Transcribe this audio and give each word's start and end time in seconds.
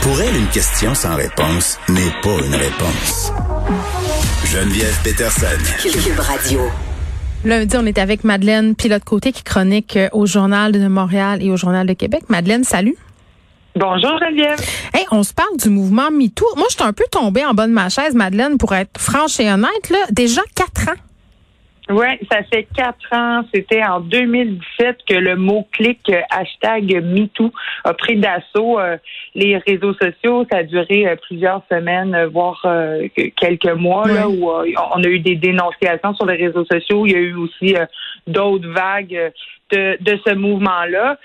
Pour 0.00 0.18
elle, 0.18 0.34
une 0.34 0.48
question 0.48 0.94
sans 0.94 1.14
réponse 1.14 1.78
n'est 1.90 2.10
pas 2.22 2.38
une 2.42 2.54
réponse. 2.54 3.30
Geneviève 4.46 4.98
Peterson. 5.04 5.46
Cube 5.82 6.18
Radio. 6.18 6.60
Lundi, 7.44 7.76
on 7.76 7.84
est 7.84 7.98
avec 7.98 8.24
Madeleine 8.24 8.74
Pilote-Côté 8.74 9.32
qui 9.32 9.42
chronique 9.42 9.98
euh, 9.98 10.08
au 10.12 10.24
Journal 10.24 10.72
de 10.72 10.88
Montréal 10.88 11.42
et 11.42 11.50
au 11.50 11.58
Journal 11.58 11.86
de 11.86 11.92
Québec. 11.92 12.22
Madeleine, 12.30 12.64
salut. 12.64 12.96
Bonjour 13.76 14.18
Geneviève. 14.20 14.58
Hey, 14.94 15.04
on 15.10 15.22
se 15.22 15.34
parle 15.34 15.58
du 15.58 15.68
mouvement 15.68 16.10
MeToo. 16.10 16.46
Moi, 16.56 16.68
je 16.70 16.76
suis 16.76 16.84
un 16.84 16.94
peu 16.94 17.04
tombée 17.10 17.44
en 17.44 17.52
bas 17.52 17.66
de 17.66 17.72
ma 17.72 17.90
chaise, 17.90 18.14
Madeleine, 18.14 18.56
pour 18.56 18.74
être 18.74 18.98
franche 18.98 19.38
et 19.38 19.52
honnête. 19.52 19.90
Là, 19.90 19.98
déjà 20.10 20.40
quatre 20.54 20.88
ans. 20.88 21.00
Oui, 21.92 22.06
ça 22.30 22.42
fait 22.44 22.66
quatre 22.74 23.12
ans. 23.12 23.42
C'était 23.52 23.84
en 23.84 24.00
2017 24.00 24.98
que 25.06 25.14
le 25.14 25.36
mot-clic 25.36 26.00
euh, 26.08 26.20
hashtag 26.30 27.02
MeToo 27.04 27.52
a 27.84 27.92
pris 27.92 28.16
d'assaut 28.16 28.80
euh, 28.80 28.96
les 29.34 29.58
réseaux 29.58 29.92
sociaux. 29.94 30.46
Ça 30.50 30.58
a 30.58 30.62
duré 30.62 31.06
euh, 31.06 31.16
plusieurs 31.16 31.62
semaines, 31.70 32.16
voire 32.32 32.66
quelques 33.36 33.72
mois, 33.72 34.08
là, 34.08 34.28
où 34.28 34.50
on 34.50 35.04
a 35.04 35.06
eu 35.06 35.18
des 35.18 35.36
dénonciations 35.36 36.14
sur 36.14 36.24
les 36.24 36.46
réseaux 36.46 36.64
sociaux. 36.64 37.04
Il 37.06 37.12
y 37.12 37.16
a 37.16 37.18
eu 37.18 37.34
aussi 37.34 37.74
d'autres 38.26 38.68
vagues 38.68 39.32
de, 39.70 39.96
de 40.00 40.18
ce 40.26 40.34
mouvement-là. 40.34 41.18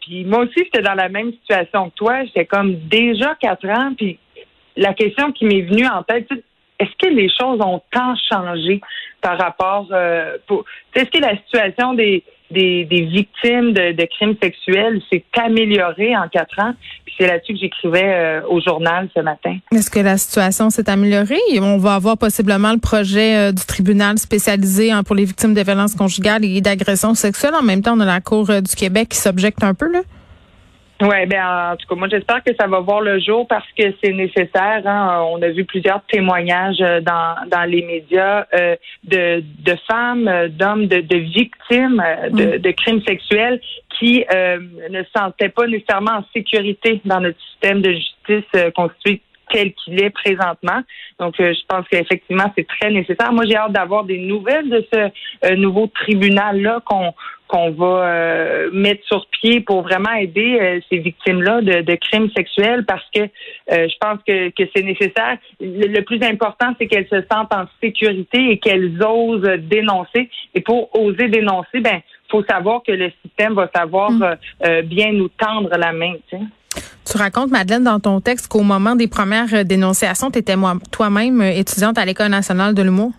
puis 0.00 0.24
moi 0.24 0.40
aussi, 0.40 0.54
j'étais 0.56 0.82
dans 0.82 0.94
la 0.94 1.08
même 1.08 1.32
situation 1.32 1.90
que 1.90 1.94
toi. 1.94 2.24
J'étais 2.24 2.46
comme 2.46 2.74
déjà 2.88 3.34
quatre 3.40 3.68
ans. 3.68 3.92
Puis 3.96 4.18
la 4.76 4.92
question 4.92 5.32
qui 5.32 5.46
m'est 5.46 5.62
venue 5.62 5.86
en 5.86 6.02
tête, 6.02 6.28
est-ce 6.82 7.06
que 7.06 7.12
les 7.12 7.28
choses 7.28 7.60
ont 7.60 7.80
tant 7.90 8.14
changé 8.30 8.80
par 9.20 9.38
rapport 9.38 9.86
euh, 9.92 10.36
est-ce 10.94 11.10
que 11.10 11.18
la 11.18 11.36
situation 11.36 11.94
des 11.94 12.24
victimes 12.90 13.72
de, 13.72 14.04
crimes 14.06 14.34
sexuels 14.42 15.00
s'est 15.10 15.24
améliorée 15.38 16.16
en 16.16 16.28
quatre 16.28 16.58
ans? 16.58 16.74
Puis 17.04 17.14
c'est 17.18 17.26
là-dessus 17.28 17.54
que 17.54 17.60
j'écrivais 17.60 18.02
euh, 18.04 18.40
au 18.48 18.60
journal 18.60 19.08
ce 19.14 19.20
matin. 19.20 19.56
Est-ce 19.72 19.90
que 19.90 20.00
la 20.00 20.18
situation 20.18 20.70
s'est 20.70 20.90
améliorée? 20.90 21.38
On 21.60 21.78
va 21.78 21.94
avoir 21.94 22.18
possiblement 22.18 22.72
le 22.72 22.80
projet 22.80 23.36
euh, 23.36 23.52
du 23.52 23.64
tribunal 23.64 24.18
spécialisé 24.18 24.90
hein, 24.90 25.04
pour 25.04 25.14
les 25.14 25.24
victimes 25.24 25.54
de 25.54 25.62
violences 25.62 25.94
conjugales 25.94 26.44
et 26.44 26.60
d'agressions 26.60 27.14
sexuelles. 27.14 27.54
En 27.54 27.62
même 27.62 27.82
temps, 27.82 27.96
on 27.96 28.00
a 28.00 28.06
la 28.06 28.20
Cour 28.20 28.46
du 28.46 28.74
Québec 28.76 29.10
qui 29.10 29.18
s'objecte 29.18 29.62
un 29.62 29.74
peu, 29.74 29.90
là. 29.90 30.00
Oui, 31.02 31.26
ben 31.26 31.72
en 31.72 31.76
tout 31.76 31.86
cas, 31.88 31.94
moi 31.96 32.08
j'espère 32.08 32.44
que 32.44 32.54
ça 32.58 32.68
va 32.68 32.78
voir 32.78 33.00
le 33.00 33.18
jour 33.18 33.46
parce 33.48 33.66
que 33.76 33.92
c'est 34.02 34.12
nécessaire. 34.12 34.82
Hein. 34.86 35.24
On 35.30 35.42
a 35.42 35.48
vu 35.48 35.64
plusieurs 35.64 36.00
témoignages 36.04 36.80
euh, 36.80 37.00
dans, 37.00 37.34
dans 37.48 37.64
les 37.64 37.82
médias 37.82 38.46
euh, 38.54 38.76
de, 39.02 39.42
de 39.64 39.76
femmes, 39.90 40.28
euh, 40.28 40.48
d'hommes, 40.48 40.86
de, 40.86 41.00
de 41.00 41.16
victimes 41.16 42.02
de, 42.30 42.56
mm. 42.56 42.58
de, 42.58 42.70
crimes 42.70 43.02
sexuels 43.02 43.60
qui 43.98 44.24
ne 44.90 45.02
se 45.02 45.10
sentaient 45.14 45.48
pas 45.48 45.66
nécessairement 45.66 46.18
en 46.18 46.24
sécurité 46.34 47.00
dans 47.04 47.20
notre 47.20 47.38
système 47.50 47.82
de 47.82 47.92
justice 47.92 48.72
constitué 48.74 49.20
tel 49.52 49.72
qu'il 49.74 50.02
est 50.02 50.10
présentement. 50.10 50.80
Donc, 51.18 51.34
je 51.38 51.66
pense 51.68 51.86
qu'effectivement, 51.88 52.50
c'est 52.56 52.66
très 52.66 52.90
nécessaire. 52.90 53.32
Moi, 53.32 53.44
j'ai 53.46 53.56
hâte 53.56 53.72
d'avoir 53.72 54.04
des 54.04 54.18
nouvelles 54.18 54.68
de 54.68 54.84
ce 54.92 55.54
nouveau 55.54 55.86
tribunal-là 55.86 56.80
qu'on 56.84 57.12
qu'on 57.52 57.70
va 57.72 58.06
euh, 58.06 58.70
mettre 58.72 59.04
sur 59.06 59.26
pied 59.26 59.60
pour 59.60 59.82
vraiment 59.82 60.12
aider 60.14 60.58
euh, 60.58 60.80
ces 60.88 60.98
victimes-là 60.98 61.60
de, 61.60 61.94
crimes 61.96 62.30
sexuels 62.34 62.86
parce 62.86 63.04
que 63.14 63.20
euh, 63.20 63.28
je 63.88 63.94
pense 64.00 64.20
que, 64.26 64.48
que 64.48 64.62
c'est 64.74 64.82
nécessaire. 64.82 65.36
Le, 65.60 66.00
plus 66.00 66.22
important, 66.22 66.74
c'est 66.78 66.86
qu'elles 66.86 67.08
se 67.08 67.20
sentent 67.30 67.52
en 67.52 67.66
sécurité 67.82 68.52
et 68.52 68.58
qu'elles 68.58 68.98
osent 69.02 69.42
dénoncer. 69.58 70.30
Et 70.54 70.62
pour 70.62 70.88
oser 70.98 71.28
dénoncer, 71.28 71.80
ben 71.80 72.00
faut 72.30 72.42
savoir 72.44 72.82
que 72.82 72.92
le 72.92 73.12
système 73.22 73.52
va 73.52 73.68
savoir 73.74 74.10
mm. 74.10 74.36
bien 74.84 75.12
nous 75.12 75.28
tendre 75.28 75.76
la 75.76 75.92
main. 75.92 76.14
Tu 77.04 77.18
racontes, 77.18 77.50
Madeleine, 77.50 77.84
dans 77.84 78.00
ton 78.00 78.20
texte 78.20 78.48
qu'au 78.48 78.62
moment 78.62 78.94
des 78.94 79.08
premières 79.08 79.64
dénonciations, 79.64 80.30
tu 80.30 80.38
étais 80.38 80.54
toi-même 80.90 81.42
étudiante 81.42 81.98
à 81.98 82.04
l'École 82.04 82.28
nationale 82.28 82.74
de 82.74 82.82
l'humour? 82.82 83.12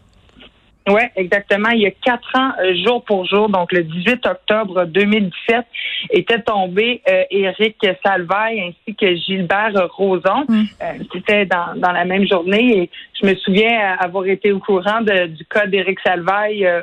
Oui, 0.88 1.02
exactement. 1.16 1.70
Il 1.70 1.82
y 1.82 1.86
a 1.86 1.92
quatre 1.92 2.30
ans, 2.36 2.52
euh, 2.62 2.76
jour 2.84 3.04
pour 3.06 3.26
jour, 3.26 3.48
donc 3.48 3.72
le 3.72 3.84
18 3.84 4.26
octobre 4.26 4.86
2017, 4.86 5.66
était 6.10 6.42
tombé 6.42 7.02
euh, 7.10 7.24
Éric 7.32 7.78
Salvaille 8.06 8.60
ainsi 8.62 8.96
que 8.96 9.16
Gilbert 9.16 9.88
Roson. 9.96 10.44
Mm. 10.48 10.64
Euh, 10.82 10.86
C'était 11.14 11.46
dans, 11.46 11.76
dans 11.78 11.92
la 11.92 12.04
même 12.04 12.28
journée 12.28 12.78
et 12.80 12.90
je 13.22 13.28
me 13.28 13.36
souviens 13.36 13.96
avoir 13.98 14.26
été 14.26 14.52
au 14.52 14.60
courant 14.60 15.02
du 15.02 15.46
cas 15.46 15.68
d'Éric 15.68 16.00
Salvaille 16.06 16.66
euh, 16.66 16.82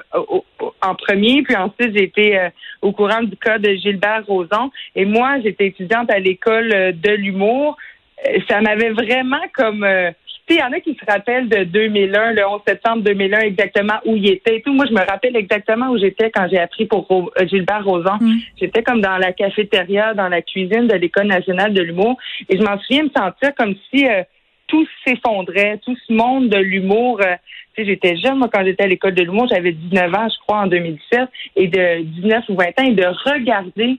en 0.82 0.94
premier, 0.94 1.42
puis 1.42 1.56
ensuite 1.56 1.94
j'ai 1.94 2.04
été 2.04 2.48
au 2.82 2.92
courant 2.92 3.22
du 3.22 3.36
cas 3.36 3.58
de 3.58 3.70
Gilbert 3.74 4.24
Roson. 4.26 4.70
Et 4.94 5.04
moi, 5.04 5.40
j'étais 5.42 5.66
étudiante 5.66 6.10
à 6.10 6.18
l'école 6.18 6.68
de 6.68 7.10
l'humour. 7.10 7.76
Ça 8.48 8.60
m'avait 8.60 8.90
vraiment 8.90 9.42
comme 9.54 9.84
il 10.54 10.58
y 10.58 10.62
en 10.62 10.72
a 10.72 10.80
qui 10.80 10.94
se 10.94 11.04
rappellent 11.10 11.48
de 11.48 11.64
2001, 11.64 12.32
le 12.32 12.46
11 12.46 12.60
septembre 12.66 13.02
2001, 13.02 13.40
exactement 13.40 13.94
où 14.04 14.16
il 14.16 14.28
était 14.30 14.56
et 14.56 14.62
tout. 14.62 14.72
Moi, 14.72 14.86
je 14.86 14.92
me 14.92 15.00
rappelle 15.00 15.36
exactement 15.36 15.90
où 15.90 15.98
j'étais 15.98 16.30
quand 16.30 16.48
j'ai 16.50 16.58
appris 16.58 16.86
pour 16.86 17.06
euh, 17.10 17.46
Gilbert 17.46 17.84
Rozon. 17.84 18.16
Mm. 18.20 18.38
J'étais 18.60 18.82
comme 18.82 19.00
dans 19.00 19.16
la 19.16 19.32
cafétéria, 19.32 20.14
dans 20.14 20.28
la 20.28 20.42
cuisine 20.42 20.88
de 20.88 20.94
l'École 20.94 21.28
nationale 21.28 21.72
de 21.72 21.82
l'humour. 21.82 22.16
Et 22.48 22.58
je 22.58 22.62
m'en 22.62 22.78
souviens 22.80 23.04
me 23.04 23.10
sentir 23.16 23.54
comme 23.56 23.74
si 23.90 24.06
euh, 24.06 24.22
tout 24.70 24.86
s'effondrait, 25.04 25.80
tout 25.84 25.96
ce 26.06 26.12
monde 26.12 26.48
de 26.48 26.58
l'humour. 26.58 27.20
Euh, 27.20 27.34
tu 27.74 27.82
sais, 27.82 27.88
j'étais 27.88 28.16
jeune, 28.16 28.38
moi, 28.38 28.48
quand 28.52 28.64
j'étais 28.64 28.84
à 28.84 28.86
l'école 28.86 29.14
de 29.14 29.22
l'humour, 29.22 29.48
j'avais 29.50 29.72
19 29.72 30.14
ans, 30.14 30.28
je 30.28 30.38
crois, 30.46 30.60
en 30.60 30.66
2017, 30.68 31.28
et 31.56 31.68
de 31.68 32.02
19 32.02 32.44
ou 32.48 32.54
20 32.54 32.66
ans, 32.66 32.84
et 32.84 32.94
de 32.94 33.30
regarder 33.30 33.98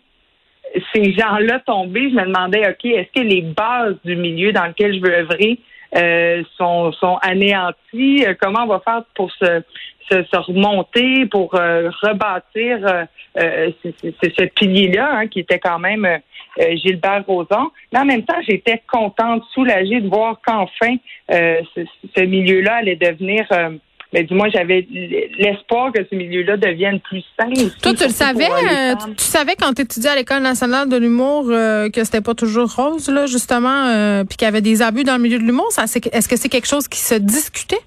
ces 0.94 1.12
gens-là 1.14 1.60
tomber, 1.60 2.10
je 2.10 2.16
me 2.16 2.26
demandais, 2.26 2.68
OK, 2.70 2.86
est-ce 2.86 3.22
que 3.22 3.26
les 3.26 3.42
bases 3.42 3.98
du 4.06 4.16
milieu 4.16 4.54
dans 4.54 4.66
lequel 4.66 4.96
je 4.96 5.02
veux 5.02 5.14
œuvrer 5.14 5.60
euh, 5.96 6.44
sont, 6.58 6.92
sont 6.94 7.18
anéantis. 7.22 8.26
Euh, 8.26 8.34
comment 8.40 8.64
on 8.64 8.68
va 8.68 8.80
faire 8.80 9.04
pour 9.14 9.32
se, 9.32 9.62
se, 10.10 10.38
remonter, 10.38 11.26
pour 11.26 11.54
euh, 11.56 11.90
rebâtir 12.02 12.80
ce, 13.36 14.46
pilier-là, 14.56 15.10
hein, 15.14 15.28
qui 15.28 15.40
était 15.40 15.60
quand 15.60 15.80
même 15.80 16.08
Gilbert 16.58 17.24
Rozon. 17.28 17.72
Mais 17.92 18.00
en 18.00 18.06
même 18.06 18.24
temps, 18.24 18.42
j'étais 18.48 18.82
contente, 18.92 19.44
soulagée 19.54 20.02
de 20.02 20.08
voir 20.08 20.40
qu'enfin 20.46 20.96
ce, 21.30 21.86
ce 22.16 22.22
milieu-là 22.22 22.76
allait 22.76 22.96
devenir 22.98 23.46
mais 24.14 24.24
du 24.24 24.34
moins 24.34 24.50
j'avais 24.50 24.86
l'espoir 25.38 25.92
que 25.94 26.06
ce 26.10 26.16
milieu-là 26.16 26.58
devienne 26.58 27.00
plus 27.00 27.24
sain. 27.40 27.50
Toi, 27.82 27.94
tu 27.94 28.04
le 28.04 28.10
savais, 28.10 28.50
euh, 28.50 28.96
tu, 29.18 29.24
savais 29.24 29.56
quand 29.56 29.74
tu 29.74 29.84
étudiais 29.84 30.10
à 30.10 30.16
l'école 30.16 30.42
nationale 30.42 30.90
de 30.90 30.98
l'humour 30.98 31.46
euh, 31.50 31.90
que 31.90 32.04
c'était 32.04 32.22
pas 32.22 32.36
toujours 32.36 32.74
rose 32.74 33.10
là, 33.10 33.26
justement, 33.26 33.88
euh, 33.88 34.24
puis 34.26 34.38
qu'il 34.38 34.46
y 34.46 34.50
avait 34.50 34.62
des 34.62 34.82
abus 34.82 35.04
dans 35.04 35.16
le 35.16 35.22
milieu 35.22 35.40
de 35.40 35.44
l'humour? 35.44 35.70
Est-ce 35.78 36.28
que 36.28 36.36
c'est 36.36 36.50
quelque 36.50 36.68
chose 36.68 36.88
qui 36.88 37.00
se 37.00 37.16
discutait? 37.16 37.80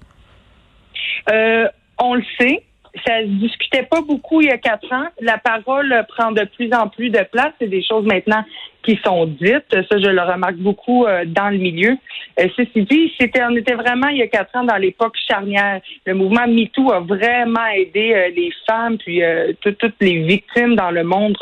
On 1.97 2.15
le 2.15 2.23
sait. 2.39 2.63
Ça 3.05 3.21
se 3.21 3.27
discutait 3.27 3.83
pas 3.83 4.01
beaucoup 4.01 4.41
il 4.41 4.47
y 4.47 4.51
a 4.51 4.57
quatre 4.57 4.91
ans. 4.93 5.07
La 5.19 5.37
parole 5.37 6.05
prend 6.07 6.31
de 6.31 6.43
plus 6.55 6.71
en 6.73 6.87
plus 6.87 7.09
de 7.09 7.23
place. 7.31 7.51
C'est 7.59 7.67
des 7.67 7.83
choses 7.83 8.05
maintenant 8.05 8.43
qui 8.85 8.99
sont 9.03 9.25
dites. 9.25 9.65
Ça, 9.71 9.97
je 9.97 10.09
le 10.09 10.21
remarque 10.21 10.57
beaucoup 10.57 11.05
euh, 11.05 11.25
dans 11.25 11.49
le 11.49 11.57
milieu. 11.57 11.97
Euh, 12.39 12.47
ceci 12.55 12.83
dit, 12.83 13.11
c'était, 13.19 13.43
on 13.43 13.55
était 13.55 13.73
vraiment 13.73 14.07
il 14.09 14.17
y 14.17 14.21
a 14.21 14.27
quatre 14.27 14.55
ans 14.55 14.63
dans 14.63 14.77
l'époque 14.77 15.15
charnière. 15.27 15.81
Le 16.05 16.13
mouvement 16.13 16.47
MeToo 16.47 16.91
a 16.91 16.99
vraiment 16.99 17.65
aidé 17.75 18.13
euh, 18.13 18.29
les 18.35 18.51
femmes 18.67 18.97
puis 18.97 19.21
toutes 19.61 19.95
les 20.01 20.23
victimes 20.23 20.75
dans 20.75 20.91
le 20.91 21.03
monde, 21.03 21.35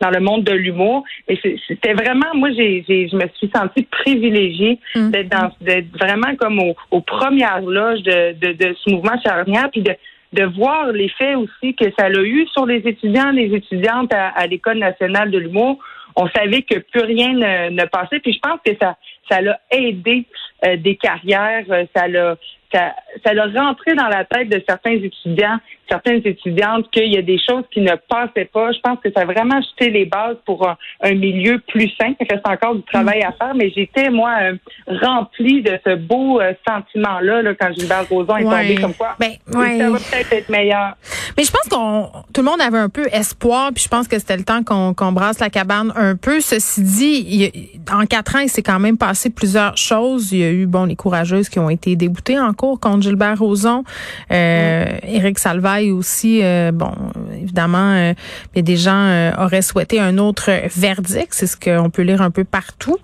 dans 0.00 0.10
le 0.10 0.20
monde 0.20 0.44
de 0.44 0.52
l'humour. 0.52 1.04
Et 1.28 1.38
c'était 1.68 1.94
vraiment, 1.94 2.34
moi, 2.34 2.50
j'ai, 2.50 2.84
je 2.88 3.16
me 3.16 3.28
suis 3.34 3.50
sentie 3.54 3.84
privilégiée 3.84 4.78
d'être, 4.94 5.28
dans, 5.28 5.50
d'être 5.60 5.90
vraiment 5.98 6.34
comme 6.36 6.58
aux, 6.58 6.74
aux 6.90 7.00
premières 7.00 7.60
loges 7.60 8.02
de, 8.02 8.32
de, 8.32 8.52
de 8.52 8.74
ce 8.74 8.90
mouvement 8.90 9.18
charnière 9.22 9.68
puis 9.70 9.82
de 9.82 9.92
de 10.32 10.44
voir 10.44 10.92
l'effet 10.92 11.34
aussi 11.34 11.74
que 11.74 11.84
ça 11.98 12.06
a 12.06 12.10
eu 12.10 12.46
sur 12.48 12.66
les 12.66 12.86
étudiants, 12.86 13.30
les 13.30 13.54
étudiantes 13.54 14.12
à, 14.12 14.28
à 14.28 14.46
l'École 14.46 14.78
nationale 14.78 15.30
de 15.30 15.38
l'humour, 15.38 15.78
on 16.18 16.28
savait 16.28 16.62
que 16.62 16.78
plus 16.78 17.02
rien 17.02 17.32
ne, 17.70 17.84
passait. 17.86 18.18
Puis 18.18 18.32
je 18.32 18.40
pense 18.40 18.58
que 18.64 18.72
ça, 18.80 18.96
ça 19.30 19.40
l'a 19.40 19.60
aidé 19.70 20.26
euh, 20.64 20.76
des 20.76 20.96
carrières, 20.96 21.64
euh, 21.70 21.84
ça 21.94 22.08
l'a 22.08 22.36
ça, 22.72 22.94
ça 23.24 23.32
l'a 23.32 23.46
rentré 23.46 23.94
dans 23.94 24.08
la 24.08 24.24
tête 24.24 24.48
de 24.48 24.62
certains 24.68 24.92
étudiants, 24.92 25.58
certaines 25.88 26.20
étudiantes 26.24 26.90
qu'il 26.90 27.12
y 27.12 27.16
a 27.16 27.22
des 27.22 27.38
choses 27.38 27.64
qui 27.72 27.80
ne 27.80 27.94
passaient 28.08 28.48
pas. 28.52 28.72
Je 28.72 28.80
pense 28.80 28.98
que 29.02 29.10
ça 29.10 29.22
a 29.22 29.24
vraiment 29.24 29.60
jeté 29.62 29.90
les 29.90 30.04
bases 30.04 30.36
pour 30.44 30.68
un, 30.68 31.14
milieu 31.14 31.60
plus 31.66 31.90
sain. 31.98 32.12
Il 32.20 32.26
reste 32.30 32.46
encore 32.46 32.74
du 32.74 32.82
travail 32.82 33.22
à 33.22 33.32
faire, 33.32 33.54
mais 33.54 33.70
j'étais, 33.74 34.10
moi, 34.10 34.34
euh, 34.42 34.54
remplie 34.86 35.62
de 35.62 35.78
ce 35.84 35.94
beau 35.94 36.40
euh, 36.40 36.52
sentiment-là 36.68 37.42
là, 37.42 37.54
quand 37.54 37.72
Gilbert 37.72 38.06
Rozon 38.08 38.36
est 38.36 38.44
tombé 38.44 38.74
comme 38.76 38.94
quoi. 38.94 39.16
Ben, 39.18 39.32
Ça 39.50 39.90
va 39.90 39.98
peut-être 39.98 40.32
être 40.32 40.48
meilleur. 40.50 40.94
Mais 41.36 41.44
je 41.44 41.50
pense 41.50 41.68
qu'on 41.70 42.08
tout 42.34 42.42
le 42.42 42.50
monde 42.50 42.60
avait 42.60 42.78
un 42.78 42.88
peu 42.88 43.06
espoir, 43.12 43.70
puis 43.74 43.84
je 43.84 43.88
pense 43.88 44.08
que 44.08 44.18
c'était 44.18 44.36
le 44.36 44.44
temps 44.44 44.62
qu'on 44.62 44.92
qu'on 44.92 45.12
brasse 45.12 45.40
la 45.40 45.50
cabane 45.50 45.92
un 45.96 46.16
peu. 46.16 46.40
Ceci 46.40 46.82
dit, 46.82 47.72
en 47.90 48.04
quatre 48.04 48.36
ans, 48.36 48.40
il 48.40 48.48
s'est 48.48 48.62
quand 48.62 48.78
même 48.78 48.98
passé 48.98 49.17
plusieurs 49.30 49.76
choses. 49.76 50.32
Il 50.32 50.38
y 50.38 50.44
a 50.44 50.50
eu, 50.50 50.66
bon, 50.66 50.84
les 50.84 50.96
courageuses 50.96 51.48
qui 51.48 51.58
ont 51.58 51.70
été 51.70 51.96
déboutées 51.96 52.38
en 52.38 52.52
cours 52.52 52.80
contre 52.80 53.02
Gilbert 53.02 53.38
Rozon. 53.38 53.84
Euh, 54.30 54.86
Éric 55.02 55.38
Salvaille 55.38 55.90
aussi, 55.90 56.40
euh, 56.42 56.72
bon, 56.72 56.92
évidemment, 57.40 57.92
euh, 57.92 58.14
mais 58.54 58.62
des 58.62 58.76
gens 58.76 59.32
auraient 59.38 59.62
souhaité 59.62 60.00
un 60.00 60.18
autre 60.18 60.50
verdict. 60.76 61.28
C'est 61.30 61.46
ce 61.46 61.56
qu'on 61.56 61.90
peut 61.90 62.02
lire 62.02 62.22
un 62.22 62.30
peu 62.30 62.44
partout. 62.44 62.96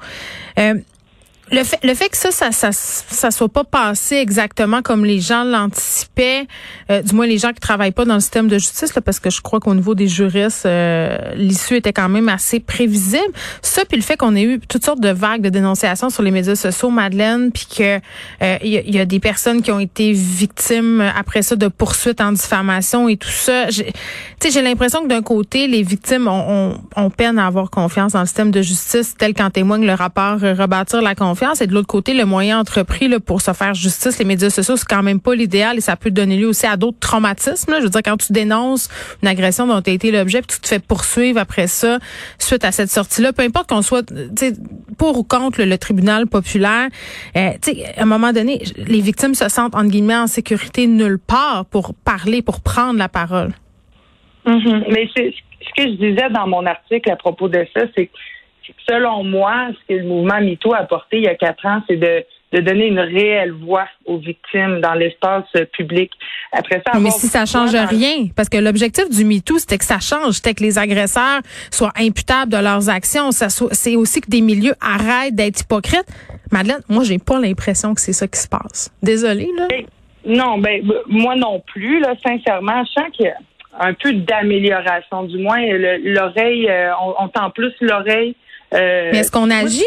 Le 1.53 1.63
fait, 1.63 1.79
le 1.85 1.95
fait 1.95 2.09
que 2.09 2.17
ça, 2.17 2.31
ça, 2.31 2.53
ça, 2.53 2.71
ça 2.73 3.31
soit 3.31 3.51
pas 3.51 3.65
passé 3.65 4.17
exactement 4.17 4.81
comme 4.81 5.05
les 5.05 5.21
gens 5.21 5.45
l'anticipaient, 5.45 6.47
euh, 6.91 7.03
du 7.03 7.15
moins 7.15 7.27
les 7.27 7.37
gens 7.37 7.53
qui 7.53 7.61
travaillent 7.61 7.93
pas 7.93 8.07
dans 8.07 8.15
le 8.15 8.21
système 8.21 8.49
de 8.49 8.57
justice, 8.57 8.95
là, 8.95 9.03
parce 9.03 9.21
que 9.21 9.29
je 9.29 9.43
crois 9.43 9.61
qu'au 9.61 9.75
niveau 9.75 9.95
des 9.95 10.09
juristes, 10.09 10.65
euh, 10.65 11.35
l'issue 11.35 11.77
était 11.77 11.93
quand 11.93 12.09
même 12.09 12.31
assez 12.31 12.61
prévisible. 12.61 13.33
Ça, 13.61 13.85
puis 13.85 13.99
le 13.99 14.03
fait 14.03 14.17
qu'on 14.17 14.35
ait 14.35 14.43
eu 14.43 14.59
toutes 14.59 14.87
sortes 14.87 15.01
de 15.01 15.11
vagues 15.11 15.43
de 15.43 15.51
dénonciations 15.51 16.09
sur 16.09 16.23
les 16.23 16.31
médias 16.31 16.55
sociaux, 16.55 16.89
Madeleine, 16.89 17.53
puis 17.53 17.67
que 17.67 18.01
euh, 18.43 18.57
il 18.63 18.95
y, 18.95 18.99
a 18.99 19.05
des 19.05 19.21
personnes 19.21 19.61
qui 19.61 19.71
ont 19.71 19.81
été 19.81 20.13
victimes 20.13 21.03
après 21.15 21.43
ça 21.43 21.57
de 21.57 21.69
poursuites 21.69 22.23
en 22.23 22.33
diffamation 22.33 23.07
et 23.07 23.19
tout 23.19 23.29
ça. 23.29 23.67
Tu 23.67 23.85
sais, 24.41 24.51
j'ai 24.51 24.63
l'impression 24.63 25.03
que 25.03 25.09
d'un 25.09 25.23
côté, 25.23 25.67
les 25.67 25.83
victimes 25.83 26.27
ont, 26.27 26.73
ont, 26.73 26.81
ont, 26.97 27.11
peine 27.11 27.39
à 27.39 27.47
avoir 27.47 27.69
confiance 27.69 28.13
dans 28.13 28.21
le 28.21 28.27
système 28.27 28.51
de 28.51 28.63
justice, 28.63 29.15
tel 29.19 29.35
qu'en 29.35 29.51
témoigne 29.51 29.85
le 29.85 29.93
rapport 29.93 30.41
Rebâtir 30.41 31.03
la 31.03 31.15
confiance 31.15 31.34
et 31.61 31.67
de 31.67 31.73
l'autre 31.73 31.87
côté, 31.87 32.15
le 32.15 32.25
moyen 32.25 32.61
entrepris 32.61 33.09
pour 33.21 33.41
se 33.41 33.53
faire 33.53 33.75
justice, 33.75 34.19
les 34.19 34.25
médias 34.25 34.51
sociaux, 34.51 34.77
c'est 34.77 34.89
quand 34.89 35.03
même 35.03 35.21
pas 35.21 35.35
l'idéal 35.35 35.77
et 35.77 35.81
ça 35.81 35.97
peut 35.97 36.11
donner 36.11 36.37
lieu 36.37 36.49
aussi 36.49 36.67
à 36.67 36.77
d'autres 36.77 36.99
traumatismes. 36.99 37.75
Je 37.79 37.85
veux 37.85 37.91
dire, 37.91 38.03
quand 38.05 38.17
tu 38.17 38.33
dénonces 38.33 38.89
une 39.23 39.29
agression 39.29 39.67
dont 39.67 39.81
tu 39.81 39.91
as 39.91 39.95
été 39.95 40.11
l'objet, 40.11 40.41
puis 40.41 40.57
tu 40.57 40.61
te 40.61 40.69
fais 40.69 40.79
poursuivre 40.79 41.39
après 41.39 41.67
ça, 41.67 41.99
suite 42.39 42.65
à 42.65 42.73
cette 42.73 42.91
sortie-là, 42.91 43.33
peu 43.33 43.43
importe 43.43 43.69
qu'on 43.69 43.83
soit 43.83 44.11
pour 44.99 45.19
ou 45.19 45.25
contre 45.25 45.63
le, 45.63 45.79
tribunal 45.79 46.27
populaire, 46.27 46.89
euh, 47.37 47.51
à 47.97 48.03
un 48.03 48.07
moment 48.07 48.33
donné, 48.33 48.63
les 48.77 49.01
victimes 49.01 49.35
se 49.35 49.49
sentent, 49.49 49.75
entre 49.75 49.91
guillemets, 49.91 50.17
en 50.17 50.27
sécurité 50.27 50.87
nulle 50.87 51.19
part 51.19 51.67
pour 51.67 51.95
parler, 51.95 52.43
pour 52.43 52.61
prendre 52.61 52.99
la 52.99 53.09
parole. 53.09 53.53
Mm-hmm. 54.47 54.85
Mais 54.91 55.09
c'est 55.17 55.35
ce 55.61 55.83
que 55.83 55.89
je 55.91 55.97
disais 55.97 56.31
dans 56.31 56.47
mon 56.47 56.65
article 56.67 57.11
à 57.11 57.17
propos 57.17 57.49
de 57.49 57.67
ça, 57.75 57.83
c'est 57.97 58.07
que 58.07 58.13
selon 58.89 59.25
moi, 59.25 59.69
ce 59.73 59.95
que 59.95 59.99
le 60.01 60.07
mouvement 60.07 60.41
MeToo 60.41 60.73
a 60.75 60.79
apporté 60.79 61.19
il 61.19 61.25
y 61.25 61.29
a 61.29 61.35
quatre 61.35 61.65
ans, 61.67 61.83
c'est 61.89 61.97
de, 61.97 62.25
donner 62.61 62.87
une 62.87 63.01
réelle 63.01 63.51
voix 63.51 63.87
aux 64.05 64.19
victimes 64.19 64.81
dans 64.81 64.95
l'espace 64.95 65.43
public. 65.73 66.13
Après 66.53 66.81
ça, 66.87 67.01
mais 67.01 67.11
si 67.11 67.27
ça 67.27 67.47
change 67.47 67.75
rien, 67.75 68.29
parce 68.37 68.49
que 68.49 68.59
l'objectif 68.59 69.11
du 69.11 69.25
MeToo, 69.25 69.59
c'était 69.59 69.79
que 69.79 69.85
ça 69.85 69.99
change, 69.99 70.35
c'était 70.35 70.55
que 70.55 70.63
les 70.63 70.79
agresseurs 70.79 71.41
soient 71.73 71.93
imputables 71.99 72.53
de 72.53 72.59
leurs 72.59 72.89
actions. 72.89 73.31
C'est 73.33 73.97
aussi 73.97 74.21
que 74.21 74.31
des 74.31 74.41
milieux 74.41 74.75
arrêtent 74.81 75.35
d'être 75.35 75.63
hypocrites. 75.63 76.07
Madeleine, 76.53 76.83
moi, 76.89 77.03
j'ai 77.03 77.19
pas 77.19 77.41
l'impression 77.41 77.93
que 77.93 78.01
c'est 78.01 78.13
ça 78.13 78.29
qui 78.29 78.39
se 78.39 78.49
passe. 78.49 78.95
Désolée, 79.03 79.51
là. 79.59 79.67
non, 80.25 80.59
ben 80.59 80.81
moi 81.09 81.35
non 81.35 81.61
plus, 81.67 81.99
là, 81.99 82.15
sincèrement. 82.25 82.85
Je 82.85 82.93
sens 82.93 83.11
qu'il 83.13 83.27
y 83.27 83.29
a 83.31 83.37
un 83.81 83.95
peu 83.95 84.13
d'amélioration, 84.13 85.25
du 85.25 85.39
moins 85.39 85.61
l'oreille, 86.05 86.69
euh, 86.69 86.93
on, 87.03 87.25
on, 87.25 87.29
tend 87.29 87.51
plus 87.51 87.73
l'oreille 87.81 88.37
euh, 88.73 89.11
Mais 89.13 89.19
est-ce 89.19 89.31
qu'on 89.31 89.51
agit? 89.51 89.83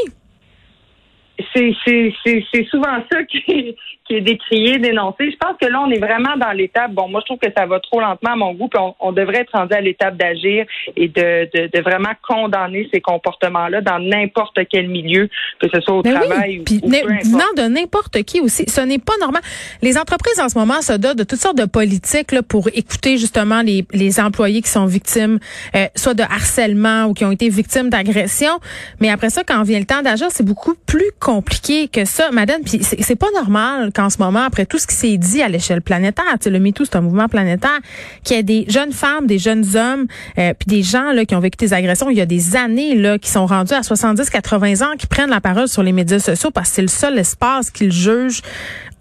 C'est 1.56 2.66
souvent 2.70 3.04
ça 3.12 3.24
qui, 3.24 3.76
qui 4.08 4.16
est 4.16 4.22
décrié, 4.22 4.80
dénoncé. 4.80 5.32
Je 5.32 5.38
pense 5.38 5.58
que 5.62 5.68
là, 5.68 5.82
on 5.86 5.92
est 5.92 6.00
vraiment 6.00 6.38
dans 6.38 6.52
l'étape. 6.52 6.92
Bon, 6.92 7.08
moi, 7.08 7.22
je 7.22 7.26
trouve 7.26 7.40
que 7.40 7.52
ça 7.56 7.66
va 7.66 7.80
trop 7.80 8.00
lentement 8.00 8.32
à 8.32 8.36
mon 8.36 8.54
goût, 8.54 8.68
puis 8.68 8.80
on, 9.00 9.12
devrait 9.12 9.40
être 9.40 9.52
rendu 9.54 9.74
à 9.74 9.82
l'étape 9.82 10.16
d'agir 10.18 10.66
et 10.96 11.08
de, 11.08 11.50
de, 11.54 11.82
vraiment 11.82 12.12
condamner 12.28 12.88
ces 12.94 13.02
comportements-là 13.02 13.82
dans 13.82 14.00
n'importe 14.00 14.60
quel 14.70 14.88
milieu, 14.88 15.30
que 15.60 15.68
ce 15.74 15.82
soit 15.82 15.96
au 15.96 16.02
travail 16.02 16.60
ou, 16.60 16.86
ou 16.86 16.90
venant 16.90 17.54
de 17.56 17.68
n'importe 17.68 18.24
qui 18.24 18.40
aussi. 18.40 18.66
Ce 18.68 18.82
n'est 18.82 19.00
pas 19.00 19.14
normal. 19.20 19.42
Les 19.82 19.98
entreprises 19.98 20.40
en 20.40 20.50
ce 20.50 20.58
moment 20.58 20.82
se 20.82 20.94
dotent 20.94 21.18
de 21.18 21.24
toutes 21.24 21.40
sortes 21.40 21.58
de 21.58 21.66
politiques 21.66 22.32
là, 22.32 22.44
pour 22.44 22.68
écouter 22.74 23.18
justement 23.18 23.62
les, 23.62 23.86
les 23.94 24.20
employés 24.20 24.62
qui 24.62 24.70
sont 24.70 24.86
victimes, 24.86 25.40
euh, 25.76 25.86
soit 25.96 26.14
de 26.14 26.24
harcèlement 26.24 27.06
ou 27.06 27.14
qui 27.14 27.26
ont 27.26 27.32
été 27.32 27.50
victimes 27.50 27.90
d'agression. 27.90 28.60
Mais 29.00 29.10
après 29.10 29.30
ça, 29.30 29.44
quand 29.44 29.64
vient 29.64 29.80
le 29.80 29.86
temps 29.86 30.02
d'agir, 30.02 30.28
c'est 30.30 30.46
beaucoup 30.46 30.76
plus 30.86 31.12
compliqué 31.20 31.88
que 31.88 32.06
ça, 32.06 32.32
madame. 32.32 32.62
Puis 32.64 32.80
c'est 32.84 33.20
pas 33.20 33.32
normal 33.34 33.92
qu'en 33.98 34.10
ce 34.10 34.20
moment, 34.20 34.44
après 34.46 34.66
tout 34.66 34.78
ce 34.78 34.86
qui 34.86 34.96
s'est 34.96 35.18
dit 35.18 35.42
à 35.42 35.50
l'échelle 35.50 35.82
planétaire, 35.82 36.26
le 36.46 36.60
MeToo, 36.60 36.86
c'est 36.86 36.96
un 36.96 37.02
mouvement 37.02 37.28
planétaire, 37.28 37.80
qu'il 38.24 38.36
y 38.36 38.40
a 38.40 38.44
des 38.44 38.66
jeunes 38.70 38.92
femmes, 38.92 39.26
des 39.26 39.40
jeunes 39.40 39.66
hommes, 39.76 40.06
euh, 40.38 40.54
puis 40.54 40.68
des 40.68 40.84
gens 40.84 41.12
là 41.12 41.26
qui 41.26 41.36
ont 41.36 41.40
vécu 41.40 41.58
des 41.58 41.74
agressions 41.74 42.10
il 42.10 42.18
y 42.18 42.22
a 42.22 42.26
des 42.26 42.56
années 42.56 42.96
là 42.96 43.18
qui 43.18 43.30
sont 43.30 43.46
rendus 43.46 43.74
à 43.74 43.84
70, 43.84 44.30
80 44.30 44.82
ans, 44.86 44.96
qui 44.98 45.08
prennent 45.08 45.30
la 45.30 45.42
parole 45.42 45.68
sur 45.68 45.84
les 45.84 45.92
médias 45.92 46.20
sociaux 46.20 46.52
parce 46.52 46.70
que 46.70 46.76
c'est 46.76 46.82
le 46.84 46.88
seul 46.88 47.18
espace 47.18 47.72
qu'ils 47.72 47.92
jugent 47.92 48.42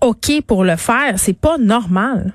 ok 0.00 0.42
pour 0.46 0.64
le 0.64 0.76
faire. 0.76 1.18
C'est 1.18 1.38
pas 1.38 1.58
normal. 1.58 2.32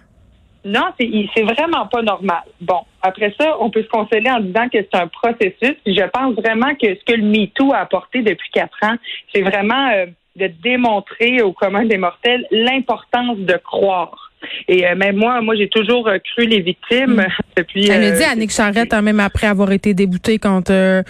Non, 0.64 0.90
c'est 1.00 1.42
vraiment 1.42 1.88
pas 1.88 2.04
normal. 2.04 2.44
Bon, 2.62 2.82
après 3.02 3.34
ça, 3.40 3.58
on 3.60 3.72
peut 3.72 3.82
se 3.82 3.88
consoler 3.88 4.30
en 4.30 4.40
disant 4.42 4.70
que 4.70 4.78
c'est 4.78 4.96
un 4.96 5.08
processus. 5.08 5.76
Je 5.88 6.10
pense 6.10 6.36
vraiment 6.36 6.76
que 6.76 6.94
ce 6.94 7.04
que 7.04 7.18
le 7.18 7.24
MeToo 7.24 7.74
a 7.74 7.80
apporté 7.80 8.22
depuis 8.22 8.50
quatre 8.54 8.78
ans, 8.84 8.96
c'est 9.34 9.42
vraiment 9.42 9.90
euh, 9.90 10.06
de 10.36 10.48
démontrer 10.64 11.42
au 11.42 11.52
commun 11.52 11.86
des 11.86 11.98
mortels 11.98 12.46
l'importance 12.52 13.38
de 13.38 13.58
croire. 13.58 14.32
Et 14.68 14.88
euh, 14.88 14.96
même 14.96 15.18
moi, 15.18 15.42
moi 15.42 15.56
j'ai 15.56 15.70
toujours 15.70 16.08
euh, 16.08 16.18
cru 16.20 16.46
les 16.46 16.62
victimes 16.62 17.16
mm. 17.16 17.28
depuis. 17.58 17.90
Elle 17.90 18.04
a 18.04 18.12
dit 18.12 18.24
Annick 18.24 18.52
Charrette, 18.52 18.94
hein, 18.94 19.02
même 19.02 19.20
après 19.20 19.48
avoir 19.48 19.72
été 19.72 19.94
déboutée 19.94 20.40
contre 20.40 20.72
euh, 20.72 21.04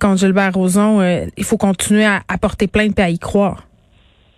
contre 0.00 0.18
Gilbert 0.18 0.54
Rozon, 0.54 1.00
il 1.36 1.44
faut 1.44 1.56
continuer 1.56 2.04
à, 2.04 2.22
à 2.28 2.38
porter 2.38 2.66
plainte 2.66 2.98
et 2.98 3.02
à 3.02 3.10
y 3.10 3.18
croire. 3.18 3.62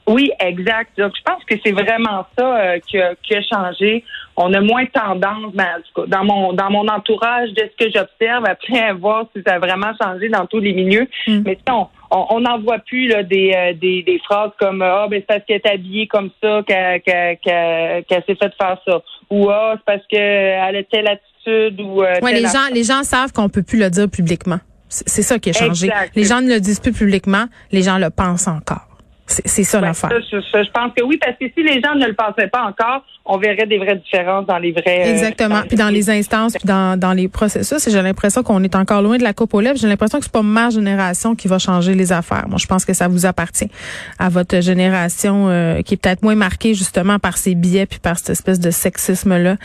Oui, 0.06 0.31
exact. 0.41 0.97
Donc, 0.97 1.12
je 1.14 1.23
pense 1.23 1.44
que 1.44 1.55
c'est 1.62 1.73
vraiment 1.73 2.26
ça 2.38 2.79
qui, 2.87 2.99
a, 2.99 3.14
qui, 3.23 3.35
a, 3.35 3.43
changé. 3.43 4.05
On 4.37 4.55
a 4.55 4.61
moins 4.62 4.87
tendance, 4.87 5.53
ben, 5.53 5.69
dans 6.06 6.25
mon 6.25 6.55
dans 6.55 6.71
mon 6.71 6.88
entourage, 6.88 7.50
de 7.50 7.69
ce 7.71 7.85
que 7.85 7.93
j'observe, 7.94 8.47
après 8.47 8.94
voir 8.94 9.26
si 9.37 9.43
ça 9.47 9.56
a 9.56 9.59
vraiment 9.59 9.93
changé 10.03 10.31
dans 10.31 10.47
tous 10.47 10.61
les 10.61 10.73
milieux. 10.73 11.06
Mm. 11.26 11.43
Mais 11.44 11.59
on, 11.71 11.88
on 12.11 12.41
n'en 12.41 12.59
voit 12.61 12.79
plus 12.79 13.07
là, 13.07 13.23
des, 13.23 13.53
euh, 13.55 13.73
des, 13.75 14.03
des, 14.03 14.19
phrases 14.25 14.51
comme 14.59 14.83
Ah, 14.83 15.07
ben 15.11 15.21
c'est 15.21 15.27
parce 15.27 15.45
qu'elle 15.45 15.61
est 15.65 15.71
habillée 15.71 16.07
comme 16.07 16.31
ça 16.43 16.63
qu'elle 16.67 17.01
s'est 17.05 18.35
fait 18.35 18.53
faire 18.61 18.79
ça. 18.87 19.03
Ou 19.31 19.51
Ah, 19.51 19.75
c'est 19.77 19.85
parce 19.85 20.07
qu'elle 20.09 20.77
a 20.77 20.83
telle 20.85 21.09
attitude 21.09 21.81
ou 21.81 22.03
euh, 22.03 22.21
ouais, 22.23 22.33
les 22.33 22.43
gens, 22.43 22.69
les 22.73 22.85
gens 22.85 23.03
savent 23.03 23.33
qu'on 23.33 23.49
peut 23.49 23.63
plus 23.63 23.79
le 23.79 23.91
dire 23.91 24.09
publiquement. 24.09 24.59
C'est 24.89 25.23
ça 25.23 25.39
qui 25.39 25.51
a 25.51 25.53
changé. 25.53 25.91
Les 26.15 26.25
gens 26.25 26.41
ne 26.41 26.49
le 26.49 26.61
disent 26.61 26.81
plus 26.81 26.93
publiquement, 26.93 27.45
les 27.73 27.83
gens 27.83 27.99
le 27.99 28.09
pensent 28.09 28.49
encore. 28.49 28.88
C'est 29.29 29.65
ça 29.65 29.81
l'affaire. 29.81 30.11
Je, 30.11 30.71
pense 30.71 30.93
que 30.97 31.05
oui, 31.05 31.19
parce 31.19 31.37
que 31.39 31.47
si 31.55 31.63
les 31.63 31.81
gens 31.83 31.95
ne 31.95 32.07
le 32.07 32.15
pensaient 32.15 32.49
pas 32.49 32.63
encore, 32.63 33.05
on 33.27 33.37
verrait 33.37 33.67
des 33.67 33.77
vraies 33.77 33.97
différences 33.97 34.47
dans 34.47 34.59
les 34.59 34.73
vrais. 34.73 35.07
Euh, 35.07 35.13
Exactement. 35.13 35.61
puis 35.69 35.77
dans 35.77 35.91
les 35.91 36.09
instances, 36.09 36.55
puis 36.55 36.67
dans, 36.67 36.99
dans 36.99 37.13
les 37.13 37.29
processus. 37.29 37.87
Et 37.87 37.91
j'ai 37.91 38.01
l'impression 38.01 38.43
qu'on 38.43 38.63
est 38.63 38.75
encore 38.75 39.03
loin 39.03 39.19
de 39.19 39.23
la 39.23 39.35
coupe 39.35 39.53
aux 39.53 39.61
lèvres. 39.61 39.79
J'ai 39.79 39.87
l'impression 39.87 40.19
que 40.19 40.25
c'est 40.25 40.33
pas 40.33 40.43
ma 40.43 40.71
génération 40.71 41.35
qui 41.35 41.47
va 41.47 41.59
changer 41.59 41.95
les 41.95 42.11
affaires. 42.11 42.47
Moi, 42.49 42.59
je 42.59 42.67
pense 42.67 42.87
que 42.87 42.95
ça 42.95 43.07
vous 43.07 43.27
appartient 43.27 43.71
à 44.19 44.31
votre 44.31 44.61
génération 44.61 45.49
euh, 45.49 45.83
qui 45.83 45.95
est 45.95 45.97
peut-être 45.99 46.23
moins 46.23 46.35
marquée 46.35 46.73
justement 46.73 47.19
par 47.19 47.37
ces 47.37 47.55
biais 47.55 47.87
puis 47.87 47.99
par 47.99 48.19
cette 48.19 48.31
espèce 48.31 48.61
de 48.61 48.71
sexisme 48.71 49.37
là, 49.37 49.57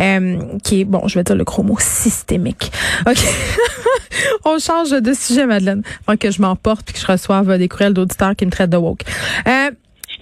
euh, 0.00 0.38
qui 0.62 0.82
est 0.82 0.84
bon, 0.84 1.08
je 1.08 1.18
vais 1.18 1.24
dire 1.24 1.36
le 1.36 1.44
gros 1.44 1.64
mot 1.64 1.76
systémique. 1.78 2.70
Ok. 3.06 3.18
on 4.44 4.58
change 4.58 4.90
de 4.90 5.12
sujet, 5.12 5.46
Madeleine, 5.46 5.82
avant 6.06 6.16
que 6.16 6.30
je 6.30 6.40
m'emporte 6.40 6.84
puis 6.86 6.94
que 6.94 7.00
je 7.00 7.06
reçoive 7.06 7.58
des 7.58 7.68
courriels 7.68 7.94
d'auditeurs 7.94 8.36
qui 8.36 8.46
me 8.46 8.50
traitent 8.50 8.70
de 8.70 8.76
woke. 8.76 9.02
Euh, 9.46 9.70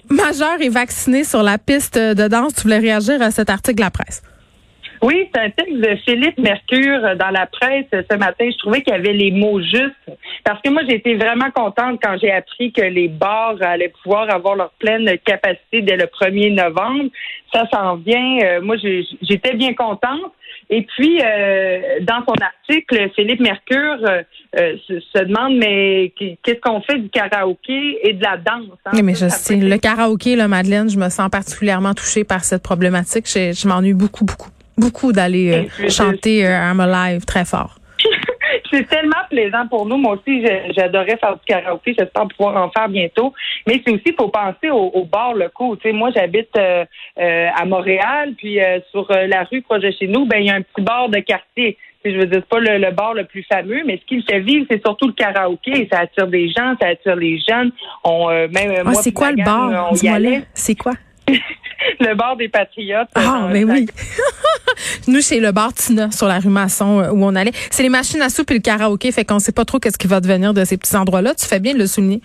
majeur 0.09 0.61
est 0.61 0.69
vacciné 0.69 1.23
sur 1.23 1.43
la 1.43 1.57
piste 1.57 1.97
de 1.97 2.27
danse. 2.27 2.55
Tu 2.55 2.63
voulais 2.63 2.79
réagir 2.79 3.21
à 3.21 3.31
cet 3.31 3.49
article 3.49 3.77
de 3.77 3.81
la 3.81 3.91
presse? 3.91 4.21
Oui, 5.01 5.27
c'est 5.33 5.41
un 5.41 5.49
texte 5.49 5.77
de 5.77 5.95
Philippe 6.05 6.37
Mercure 6.37 7.15
dans 7.17 7.31
la 7.31 7.47
presse 7.47 7.85
ce 7.91 8.15
matin. 8.17 8.47
Je 8.51 8.57
trouvais 8.57 8.81
qu'il 8.81 8.93
y 8.93 8.97
avait 8.97 9.13
les 9.13 9.31
mots 9.31 9.59
justes. 9.59 9.95
Parce 10.43 10.61
que 10.61 10.69
moi, 10.69 10.83
j'ai 10.87 10.95
été 10.95 11.15
vraiment 11.15 11.49
contente 11.51 11.99
quand 12.03 12.17
j'ai 12.21 12.31
appris 12.31 12.71
que 12.71 12.81
les 12.81 13.07
bars 13.07 13.55
allaient 13.61 13.93
pouvoir 14.03 14.29
avoir 14.29 14.55
leur 14.55 14.71
pleine 14.79 15.17
capacité 15.25 15.81
dès 15.81 15.97
le 15.97 16.05
1er 16.05 16.53
novembre. 16.53 17.09
Ça 17.51 17.67
s'en 17.73 17.95
vient. 17.95 18.39
Euh, 18.43 18.61
moi, 18.61 18.75
j'étais 19.21 19.55
bien 19.55 19.73
contente. 19.73 20.33
Et 20.69 20.83
puis, 20.83 21.19
euh, 21.21 21.99
dans 22.01 22.23
son 22.25 22.35
article, 22.41 23.09
Philippe 23.13 23.41
Mercure 23.41 23.97
euh, 24.07 24.23
euh, 24.57 24.77
se, 24.87 25.19
demande, 25.19 25.57
mais 25.57 26.13
qu'est-ce 26.17 26.61
qu'on 26.61 26.81
fait 26.81 26.97
du 26.97 27.09
karaoké 27.09 28.07
et 28.07 28.13
de 28.13 28.23
la 28.23 28.37
danse? 28.37 28.77
Hein? 28.85 28.91
Oui, 28.93 29.03
mais 29.03 29.13
je 29.13 29.27
sais. 29.27 29.57
Le 29.57 29.77
karaoké, 29.77 30.37
là, 30.37 30.47
Madeleine, 30.47 30.89
je 30.89 30.97
me 30.97 31.09
sens 31.09 31.29
particulièrement 31.29 31.93
touchée 31.93 32.23
par 32.23 32.45
cette 32.45 32.63
problématique. 32.63 33.27
Je, 33.27 33.51
je 33.51 33.67
m'ennuie 33.67 33.93
beaucoup, 33.93 34.23
beaucoup, 34.23 34.49
beaucoup 34.81 35.11
d'aller 35.13 35.67
chanter 35.89 36.41
I'm 36.41 36.79
Alive 36.79 37.25
très 37.25 37.45
fort 37.45 37.75
c'est 38.71 38.87
tellement 38.87 39.23
plaisant 39.29 39.67
pour 39.67 39.85
nous. 39.85 39.97
Moi 39.97 40.15
aussi, 40.15 40.45
j'adorais 40.75 41.17
faire 41.17 41.35
du 41.35 41.45
karaoké. 41.45 41.95
J'espère 41.97 42.27
pouvoir 42.27 42.63
en 42.63 42.69
faire 42.71 42.89
bientôt. 42.89 43.33
Mais 43.67 43.81
c'est 43.85 43.93
aussi, 43.93 44.03
il 44.07 44.15
faut 44.17 44.29
penser 44.29 44.69
aux, 44.69 45.05
bars 45.05 45.33
locaux. 45.33 45.75
Tu 45.75 45.89
sais, 45.89 45.93
moi, 45.93 46.09
j'habite 46.15 46.49
euh, 46.57 46.85
euh, 47.19 47.47
à 47.55 47.65
Montréal, 47.65 48.33
puis 48.37 48.61
euh, 48.61 48.79
sur 48.91 49.07
la 49.09 49.43
rue 49.43 49.61
proche 49.61 49.81
de 49.81 49.91
chez 49.91 50.07
nous, 50.07 50.25
ben 50.25 50.37
il 50.39 50.47
y 50.47 50.49
a 50.49 50.55
un 50.55 50.61
petit 50.61 50.81
bar 50.81 51.09
de 51.09 51.19
quartier. 51.19 51.77
je 52.05 52.11
veux 52.11 52.25
dire, 52.25 52.41
c'est 52.41 52.49
pas 52.49 52.59
le, 52.59 52.91
bar 52.91 53.13
le 53.13 53.25
plus 53.25 53.43
fameux, 53.43 53.81
mais 53.85 53.97
ce 53.97 54.05
qui 54.05 54.17
le 54.17 54.23
fait 54.23 54.39
vivre, 54.39 54.65
c'est 54.69 54.81
surtout 54.83 55.07
le 55.07 55.13
karaoké. 55.13 55.87
Ça 55.91 55.99
attire 55.99 56.27
des 56.27 56.49
gens, 56.49 56.75
ça 56.81 56.87
attire 56.87 57.15
les 57.15 57.39
jeunes. 57.47 57.71
On, 58.03 58.29
même, 58.29 58.83
ah, 58.85 58.93
c'est 58.93 59.13
quoi 59.13 59.31
le 59.31 59.43
bar? 59.43 59.91
C'est 60.53 60.75
quoi? 60.75 60.93
le 61.99 62.15
bar 62.15 62.35
des 62.35 62.49
Patriotes. 62.49 63.09
Ah, 63.15 63.47
mais 63.51 63.63
oui. 63.63 63.87
Nous, 65.07 65.21
chez 65.21 65.39
le 65.39 65.51
bar 65.51 65.73
Tina, 65.73 66.11
sur 66.11 66.27
la 66.27 66.39
rue 66.39 66.49
Masson, 66.49 66.99
euh, 66.99 67.11
où 67.11 67.23
on 67.23 67.35
allait. 67.35 67.51
C'est 67.69 67.83
les 67.83 67.89
machines 67.89 68.21
à 68.21 68.29
soupe 68.29 68.51
et 68.51 68.55
le 68.55 68.59
karaoké, 68.59 69.11
fait 69.11 69.25
qu'on 69.25 69.39
sait 69.39 69.51
pas 69.51 69.65
trop 69.65 69.79
qu'est-ce 69.79 69.97
qui 69.97 70.07
va 70.07 70.19
devenir 70.19 70.53
de 70.53 70.63
ces 70.63 70.77
petits 70.77 70.95
endroits-là. 70.95 71.35
Tu 71.35 71.45
fais 71.45 71.59
bien 71.59 71.73
de 71.73 71.79
le 71.79 71.87
souligner. 71.87 72.21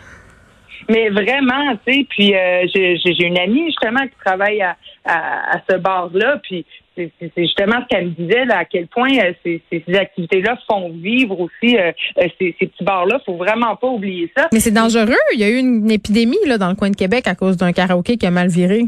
Mais 0.89 1.09
vraiment, 1.11 1.77
tu 1.87 1.93
sais, 1.93 2.07
puis 2.09 2.35
euh, 2.35 2.67
j'ai 2.73 3.27
une 3.27 3.39
amie 3.39 3.67
justement 3.67 4.03
qui 4.03 4.15
travaille 4.25 4.63
à, 4.63 4.77
à, 5.05 5.61
ce 5.69 5.77
bar-là, 5.77 6.39
puis 6.43 6.65
c'est 6.97 7.11
justement 7.37 7.81
ce 7.83 7.89
qu'elle 7.89 8.07
me 8.07 8.11
disait, 8.11 8.45
là, 8.45 8.59
à 8.59 8.65
quel 8.65 8.87
point 8.87 9.11
euh, 9.19 9.33
ces, 9.45 9.61
ces, 9.71 9.95
activités-là 9.95 10.57
font 10.67 10.91
vivre 10.91 11.39
aussi 11.41 11.77
euh, 11.77 11.93
ces, 12.17 12.55
ces, 12.59 12.67
petits 12.67 12.85
bars-là. 12.85 13.21
faut 13.27 13.37
vraiment 13.37 13.77
pas 13.77 13.89
oublier 13.89 14.31
ça. 14.37 14.49
Mais 14.53 14.61
c'est 14.61 14.71
dangereux. 14.71 15.15
Il 15.35 15.41
y 15.41 15.45
a 15.45 15.49
eu 15.49 15.59
une 15.59 15.91
épidémie 15.91 16.39
là 16.47 16.57
dans 16.57 16.69
le 16.69 16.75
coin 16.75 16.91
de 16.91 16.97
Québec 16.97 17.27
à 17.27 17.35
cause 17.35 17.57
d'un 17.57 17.73
karaoké 17.73 18.17
qui 18.17 18.27
a 18.27 18.31
mal 18.31 18.49
viré. 18.49 18.85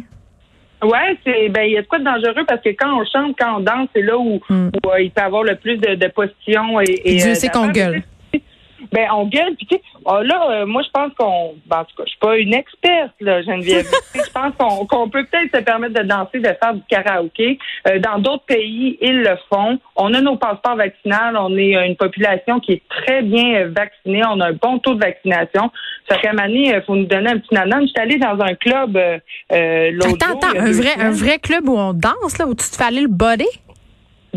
Ouais, 0.83 1.19
c'est 1.25 1.49
ben 1.49 1.63
il 1.63 1.73
y 1.73 1.77
a 1.77 1.83
de 1.83 1.87
quoi 1.87 1.99
de 1.99 2.05
dangereux 2.05 2.45
parce 2.47 2.63
que 2.63 2.71
quand 2.71 3.01
on 3.01 3.05
chante, 3.05 3.37
quand 3.39 3.57
on 3.57 3.61
danse, 3.61 3.89
c'est 3.95 4.03
là 4.03 4.17
où, 4.17 4.41
hmm. 4.49 4.71
il 5.01 5.11
peut 5.11 5.23
avoir 5.23 5.43
le 5.43 5.57
plus 5.57 5.77
de, 5.77 5.95
de 5.95 6.07
positions 6.09 6.81
et, 6.81 7.03
et 7.05 7.17
Dieu 7.17 7.35
sait 7.35 7.49
qu'on 7.49 7.69
gueule 7.69 8.03
ben 8.93 9.09
on 9.13 9.27
gueule. 9.27 9.55
Puis 9.57 9.67
tu 9.67 9.77
sais, 9.77 9.83
oh, 10.05 10.21
là, 10.23 10.51
euh, 10.51 10.67
moi 10.67 10.83
je 10.83 10.91
pense 10.91 11.13
qu'on, 11.19 11.55
ben, 11.67 11.81
en 11.81 11.85
tout 11.85 11.97
cas, 11.97 12.05
je 12.05 12.11
suis 12.11 12.19
pas 12.19 12.37
une 12.37 12.55
experte 12.55 13.15
là, 13.21 13.43
Geneviève. 13.43 13.87
je 14.15 14.31
pense 14.33 14.55
qu'on 14.89 15.09
peut 15.09 15.25
peut-être 15.25 15.57
se 15.57 15.63
permettre 15.63 16.01
de 16.01 16.07
danser, 16.07 16.39
de 16.39 16.57
faire 16.63 16.75
du 16.75 16.83
karaoké. 16.89 17.59
Euh, 17.89 17.99
dans 17.99 18.19
d'autres 18.19 18.45
pays, 18.45 18.99
ils 19.01 19.21
le 19.23 19.37
font. 19.53 19.79
On 19.97 20.15
a 20.15 20.21
nos 20.21 20.37
passeports 20.37 20.77
vaccinaux. 20.77 21.17
On 21.41 21.57
est 21.57 21.75
une 21.87 21.97
population 21.97 22.61
qui 22.61 22.73
est 22.73 22.83
très 22.89 23.23
bien 23.23 23.63
euh, 23.63 23.73
vaccinée. 23.77 24.23
On 24.29 24.41
a 24.41 24.49
un 24.49 24.53
bon 24.53 24.79
taux 24.79 24.95
de 24.95 25.01
vaccination. 25.01 25.71
Fait 26.09 26.27
année, 26.29 26.73
il 26.75 26.83
faut 26.87 26.97
nous 26.97 27.07
donner 27.07 27.31
un 27.31 27.39
petit 27.39 27.53
nanan. 27.55 27.83
Je 27.83 27.89
suis 27.89 28.01
allée 28.01 28.19
dans 28.19 28.39
un 28.41 28.55
club 28.55 28.97
euh, 29.53 29.91
l'autre 29.93 30.17
Attends, 30.23 30.39
attends, 30.39 30.59
un 30.59 30.73
vrai, 30.73 30.95
un 30.99 31.11
vrai 31.11 31.39
club 31.39 31.69
où 31.69 31.77
on 31.77 31.93
danse 31.93 32.39
là, 32.39 32.47
où 32.47 32.55
tu 32.55 32.69
te 32.69 32.77
fais 32.77 32.85
aller 32.85 33.03
le 33.03 33.09
body? 33.09 33.47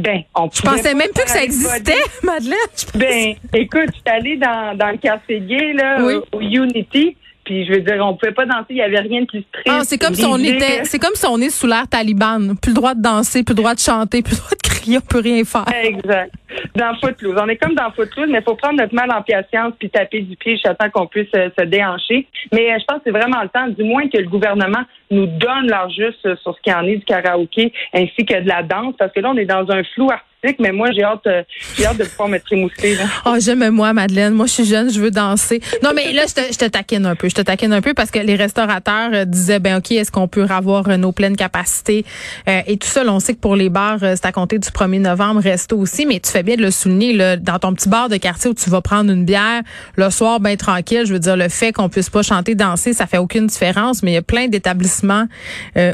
Ben, 0.01 0.23
on 0.35 0.49
Je 0.53 0.61
pensais 0.61 0.93
même 0.93 1.09
plus 1.13 1.23
que 1.23 1.29
ça 1.29 1.43
existait, 1.43 2.01
Madeleine. 2.23 2.57
Ben, 2.95 3.35
écoute, 3.53 3.87
je 3.87 3.99
suis 3.99 4.01
allée 4.05 4.37
dans, 4.37 4.75
dans 4.77 4.89
le 4.89 4.97
café 4.97 5.39
gay, 5.41 5.73
là, 5.73 6.03
au, 6.31 6.41
Unity. 6.41 7.15
Puis 7.43 7.65
je 7.65 7.73
veux 7.73 7.81
dire, 7.81 7.97
on 8.05 8.15
pouvait 8.15 8.33
pas 8.33 8.45
danser, 8.45 8.67
il 8.69 8.77
y 8.77 8.81
avait 8.81 8.99
rien 8.99 9.21
de 9.21 9.25
plus 9.25 9.43
triste. 9.51 9.67
Ah, 9.67 9.81
c'est 9.83 9.97
comme 9.97 10.13
si 10.13 10.25
on 10.25 10.37
était, 10.37 10.85
c'est 10.85 10.99
comme 10.99 11.15
si 11.15 11.25
on 11.25 11.37
est 11.39 11.49
sous 11.49 11.67
l'air 11.67 11.87
taliban. 11.87 12.55
Plus 12.61 12.69
le 12.69 12.75
droit 12.75 12.93
de 12.93 13.01
danser, 13.01 13.43
plus 13.43 13.53
le 13.53 13.57
droit 13.57 13.73
de 13.73 13.79
chanter, 13.79 14.21
plus 14.21 14.33
le 14.33 14.37
droit 14.37 14.51
de 14.51 14.70
on 14.89 15.01
peut 15.01 15.19
rien 15.19 15.43
faire. 15.43 15.65
Exact. 15.83 16.33
Dans 16.75 16.95
Footloose. 16.95 17.37
On 17.41 17.47
est 17.47 17.57
comme 17.57 17.75
dans 17.75 17.91
Footloose, 17.91 18.29
mais 18.29 18.39
il 18.39 18.43
faut 18.43 18.55
prendre 18.55 18.77
notre 18.77 18.93
mal 18.93 19.11
en 19.11 19.21
patience 19.21 19.73
puis 19.79 19.89
taper 19.89 20.21
du 20.21 20.35
pied 20.35 20.53
jusqu'à 20.53 20.75
temps 20.75 20.89
qu'on 20.89 21.07
puisse 21.07 21.29
euh, 21.35 21.49
se 21.57 21.65
déhancher. 21.65 22.27
Mais 22.51 22.71
euh, 22.71 22.77
je 22.79 22.85
pense 22.85 22.97
que 22.97 23.03
c'est 23.05 23.11
vraiment 23.11 23.41
le 23.41 23.49
temps, 23.49 23.67
du 23.67 23.83
moins 23.83 24.07
que 24.09 24.17
le 24.17 24.27
gouvernement 24.27 24.83
nous 25.09 25.27
donne 25.27 25.67
leur 25.67 25.89
juste 25.89 26.35
sur 26.41 26.55
ce 26.55 26.61
qui 26.61 26.73
en 26.73 26.85
est 26.85 26.97
du 26.97 27.05
karaoké 27.05 27.73
ainsi 27.93 28.25
que 28.25 28.41
de 28.41 28.47
la 28.47 28.63
danse, 28.63 28.95
parce 28.97 29.11
que 29.13 29.19
là, 29.19 29.31
on 29.31 29.37
est 29.37 29.45
dans 29.45 29.69
un 29.71 29.83
flou 29.83 30.09
artistique 30.09 30.30
mais 30.59 30.71
moi, 30.71 30.91
j'ai 30.91 31.03
hâte, 31.03 31.27
euh, 31.27 31.43
j'ai 31.77 31.85
hâte 31.85 31.97
de 31.97 32.03
pouvoir 32.03 32.29
me 32.29 32.39
trémousser. 32.39 32.97
Oh, 33.25 33.35
j'aime 33.39 33.69
moi, 33.69 33.93
Madeleine. 33.93 34.33
Moi, 34.33 34.47
je 34.47 34.53
suis 34.53 34.65
jeune, 34.65 34.91
je 34.91 34.99
veux 34.99 35.11
danser. 35.11 35.61
Non, 35.83 35.91
mais 35.95 36.11
là, 36.13 36.23
je 36.27 36.33
te, 36.33 36.41
je 36.51 36.57
te 36.57 36.65
taquine 36.65 37.05
un 37.05 37.15
peu. 37.15 37.29
Je 37.29 37.35
te 37.35 37.41
taquine 37.41 37.73
un 37.73 37.81
peu 37.81 37.93
parce 37.93 38.09
que 38.09 38.19
les 38.19 38.35
restaurateurs 38.35 39.11
euh, 39.13 39.25
disaient, 39.25 39.59
ben 39.59 39.77
ok, 39.77 39.91
est-ce 39.91 40.11
qu'on 40.11 40.27
peut 40.27 40.45
avoir 40.49 40.89
euh, 40.89 40.97
nos 40.97 41.11
pleines 41.11 41.35
capacités 41.35 42.05
et 42.47 42.77
tout 42.77 42.87
ça. 42.87 43.03
on 43.07 43.19
sait 43.19 43.33
que 43.33 43.39
pour 43.39 43.55
les 43.55 43.69
bars, 43.69 43.99
c'est 43.99 44.25
à 44.25 44.31
compter 44.31 44.57
du 44.59 44.67
1er 44.69 44.99
novembre, 44.99 45.41
resto 45.41 45.77
aussi. 45.77 46.05
Mais 46.05 46.19
tu 46.19 46.31
fais 46.31 46.43
bien 46.43 46.55
de 46.55 46.61
le 46.61 46.71
souligner 46.71 47.13
là, 47.13 47.37
dans 47.37 47.59
ton 47.59 47.73
petit 47.73 47.89
bar 47.89 48.09
de 48.09 48.17
quartier 48.17 48.49
où 48.49 48.53
tu 48.53 48.69
vas 48.69 48.81
prendre 48.81 49.11
une 49.11 49.25
bière 49.25 49.61
le 49.95 50.09
soir, 50.09 50.39
ben 50.39 50.57
tranquille. 50.57 51.03
Je 51.05 51.13
veux 51.13 51.19
dire, 51.19 51.37
le 51.37 51.49
fait 51.49 51.71
qu'on 51.71 51.89
puisse 51.89 52.09
pas 52.09 52.21
chanter, 52.21 52.55
danser, 52.55 52.93
ça 52.93 53.07
fait 53.07 53.17
aucune 53.17 53.47
différence. 53.47 54.03
Mais 54.03 54.11
il 54.11 54.15
y 54.15 54.17
a 54.17 54.21
plein 54.21 54.47
d'établissements 54.47 55.25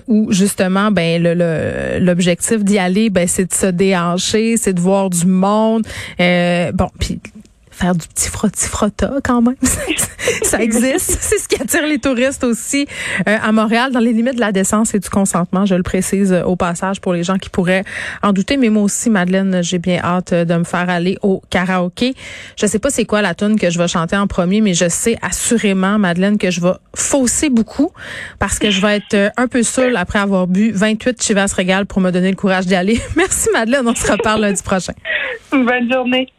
où 0.08 0.32
justement, 0.32 0.92
ben 0.92 1.22
l'objectif 2.00 2.64
d'y 2.64 2.80
aller, 2.80 3.10
ben 3.10 3.28
c'est 3.28 3.46
de 3.46 3.54
se 3.54 3.68
déhancher 3.68 4.37
c'est 4.58 4.74
de 4.74 4.82
voir 4.82 5.10
du 5.10 5.26
monde. 5.26 5.86
Euh, 6.20 6.72
bon, 6.72 6.90
puis 7.00 7.20
faire 7.78 7.96
du 7.96 8.08
petit 8.08 8.30
frotti-frotta 8.30 9.16
quand 9.24 9.42
même. 9.42 9.56
ça 10.44 10.62
existe. 10.62 11.18
C'est 11.22 11.38
ce 11.38 11.48
qui 11.48 11.62
attire 11.62 11.86
les 11.86 12.00
touristes 12.00 12.44
aussi 12.44 12.88
euh, 13.28 13.38
à 13.42 13.52
Montréal, 13.52 13.92
dans 13.92 14.00
les 14.00 14.14
limites 14.14 14.36
de 14.36 14.40
la 14.40 14.52
décence 14.52 14.94
et 14.94 15.00
du 15.00 15.10
consentement, 15.10 15.66
je 15.66 15.76
le 15.76 15.84
précise 15.84 16.34
euh, 16.34 16.44
au 16.44 16.56
passage 16.56 17.02
pour 17.02 17.14
les 17.14 17.24
gens 17.24 17.38
qui 17.38 17.50
pourraient 17.50 17.84
en 18.24 18.34
douter. 18.34 18.58
Mais 18.58 18.70
moi 18.70 18.84
aussi, 18.84 19.10
Madeleine, 19.10 19.64
j'ai 19.64 19.80
bien 19.80 20.00
hâte 20.04 20.34
de 20.34 20.56
me 20.56 20.64
faire 20.64 20.90
aller 20.90 21.18
au 21.22 21.42
karaoké. 21.50 22.14
Je 22.60 22.66
sais 22.66 22.80
pas 22.80 22.90
c'est 22.90 23.06
quoi 23.06 23.22
la 23.22 23.36
tune 23.36 23.60
que 23.60 23.70
je 23.70 23.78
vais 23.78 23.88
chanter 23.88 24.18
en 24.18 24.28
premier, 24.28 24.62
mais 24.62 24.74
je 24.74 24.90
sais 24.90 25.18
assurément, 25.22 26.00
Madeleine, 26.00 26.38
que 26.38 26.52
je 26.52 26.62
vais 26.62 26.74
fausser 26.94 27.50
beaucoup 27.50 27.92
parce 28.40 28.60
que 28.60 28.72
je 28.72 28.82
vais 28.82 28.98
être 28.98 29.14
euh, 29.14 29.30
un 29.38 29.48
peu 29.48 29.64
seule 29.64 29.96
après 29.98 30.20
avoir 30.20 30.48
bu 30.48 30.72
28 30.72 31.22
Chivas 31.22 31.54
Régal 31.56 31.86
pour 31.86 32.02
me 32.02 32.12
donner 32.12 32.30
le 32.30 32.36
courage 32.36 32.66
d'y 32.66 32.76
aller. 32.76 33.00
Merci, 33.16 33.50
Madeleine. 33.54 33.88
On 33.88 33.96
se 33.96 34.12
reparle 34.12 34.42
lundi 34.42 34.62
prochain. 34.64 34.94
Bonne 35.52 35.92
journée. 35.92 36.28